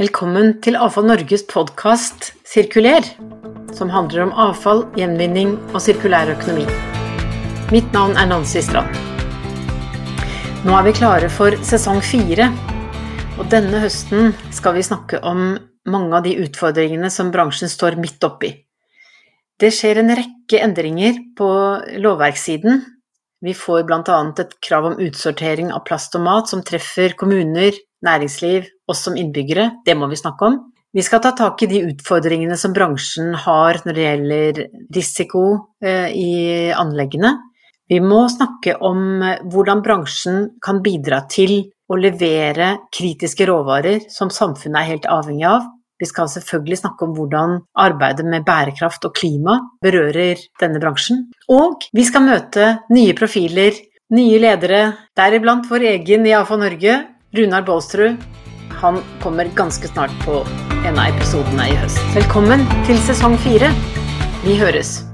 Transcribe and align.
Velkommen 0.00 0.54
til 0.64 0.72
Avfall 0.80 1.04
Norges 1.04 1.42
podkast 1.44 2.30
Sirkuler, 2.48 3.04
som 3.76 3.90
handler 3.92 4.22
om 4.22 4.30
avfall, 4.40 4.86
gjenvinning 4.96 5.50
og 5.74 5.82
sirkulær 5.84 6.30
økonomi. 6.32 6.64
Mitt 7.74 7.92
navn 7.92 8.16
er 8.16 8.30
Nancy 8.30 8.62
Strand. 8.64 8.88
Nå 10.64 10.72
er 10.78 10.86
vi 10.86 10.94
klare 10.96 11.28
for 11.28 11.52
sesong 11.68 12.00
fire, 12.00 12.48
og 13.36 13.50
denne 13.52 13.82
høsten 13.84 14.32
skal 14.48 14.78
vi 14.78 14.86
snakke 14.88 15.20
om 15.28 15.58
mange 15.84 16.16
av 16.16 16.24
de 16.24 16.38
utfordringene 16.40 17.12
som 17.12 17.28
bransjen 17.34 17.68
står 17.68 18.00
midt 18.00 18.24
oppi. 18.24 18.54
Det 19.60 19.74
skjer 19.76 20.00
en 20.00 20.16
rekke 20.16 20.64
endringer 20.70 21.20
på 21.36 21.52
lovverkssiden. 22.00 22.80
Vi 23.42 23.54
får 23.58 23.86
bl.a. 23.88 24.18
et 24.38 24.52
krav 24.62 24.92
om 24.92 24.98
utsortering 25.02 25.72
av 25.74 25.82
plast 25.86 26.14
og 26.14 26.22
mat 26.22 26.50
som 26.50 26.62
treffer 26.62 27.16
kommuner, 27.18 27.74
næringsliv, 28.06 28.68
oss 28.90 29.02
som 29.06 29.16
innbyggere, 29.18 29.68
det 29.86 29.96
må 29.98 30.06
vi 30.10 30.18
snakke 30.20 30.46
om. 30.46 30.60
Vi 30.92 31.02
skal 31.02 31.22
ta 31.24 31.32
tak 31.32 31.62
i 31.64 31.70
de 31.70 31.80
utfordringene 31.88 32.56
som 32.60 32.74
bransjen 32.76 33.32
har 33.46 33.80
når 33.86 33.96
det 33.96 34.02
gjelder 34.04 34.60
risiko 34.92 35.44
eh, 35.82 36.12
i 36.12 36.32
anleggene. 36.76 37.32
Vi 37.88 37.98
må 38.04 38.26
snakke 38.28 38.76
om 38.84 39.22
eh, 39.24 39.40
hvordan 39.48 39.80
bransjen 39.84 40.42
kan 40.62 40.82
bidra 40.84 41.22
til 41.32 41.62
å 41.88 41.96
levere 41.96 42.74
kritiske 42.92 43.48
råvarer 43.48 44.04
som 44.12 44.30
samfunnet 44.32 44.82
er 44.82 44.90
helt 44.92 45.08
avhengig 45.08 45.48
av. 45.48 45.64
Vi 46.02 46.08
skal 46.10 46.26
selvfølgelig 46.26 46.80
snakke 46.80 47.06
om 47.06 47.12
hvordan 47.14 47.60
arbeidet 47.78 48.26
med 48.26 48.42
bærekraft 48.46 49.04
og 49.06 49.14
klima 49.14 49.60
berører 49.84 50.40
denne 50.58 50.82
bransjen. 50.82 51.28
Og 51.46 51.86
vi 51.94 52.02
skal 52.08 52.26
møte 52.26 52.72
nye 52.90 53.14
profiler, 53.14 53.78
nye 54.10 54.40
ledere, 54.42 54.82
deriblant 55.16 55.70
vår 55.70 55.86
egen 55.92 56.26
i 56.26 56.34
AFA 56.34 56.58
Norge, 56.58 56.98
Runar 57.38 57.62
Baalsrud. 57.68 58.18
Han 58.82 58.98
kommer 59.22 59.54
ganske 59.54 59.86
snart 59.92 60.12
på 60.26 60.42
en 60.82 60.98
av 60.98 61.06
episodene 61.06 61.70
i 61.70 61.78
høst. 61.78 62.02
Velkommen 62.18 62.66
til 62.90 62.98
sesong 63.06 63.38
fire. 63.46 63.70
Vi 64.42 64.58
høres. 64.58 65.11